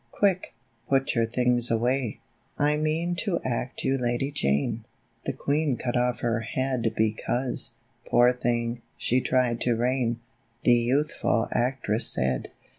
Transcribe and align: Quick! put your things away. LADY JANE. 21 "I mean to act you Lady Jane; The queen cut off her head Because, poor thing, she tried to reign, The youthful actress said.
Quick! 0.11 0.55
put 0.89 1.13
your 1.13 1.27
things 1.27 1.69
away. 1.69 2.21
LADY 2.57 2.57
JANE. 2.57 2.67
21 2.73 2.73
"I 2.73 2.77
mean 2.81 3.15
to 3.17 3.39
act 3.45 3.83
you 3.83 3.99
Lady 3.99 4.31
Jane; 4.31 4.83
The 5.27 5.33
queen 5.33 5.77
cut 5.77 5.95
off 5.95 6.21
her 6.21 6.39
head 6.39 6.95
Because, 6.97 7.75
poor 8.07 8.33
thing, 8.33 8.81
she 8.97 9.21
tried 9.21 9.61
to 9.61 9.75
reign, 9.75 10.19
The 10.63 10.73
youthful 10.73 11.47
actress 11.51 12.07
said. 12.07 12.49